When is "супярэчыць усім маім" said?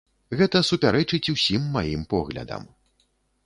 0.69-2.09